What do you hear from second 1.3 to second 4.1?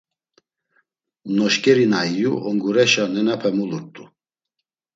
Noşǩeri na iyu ongureşa nenape mulurt̆u.